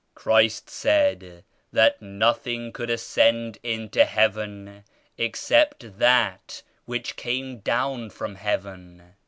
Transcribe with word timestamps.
"Christ 0.15 0.67
said 0.67 1.43
that 1.71 2.01
nothing 2.01 2.71
could 2.73 2.89
ascend 2.89 3.59
into 3.61 4.03
Heaven 4.03 4.83
except 5.15 5.99
that 5.99 6.63
which 6.85 7.15
came 7.15 7.59
down 7.59 8.09
from 8.09 8.33
Heaven. 8.33 9.13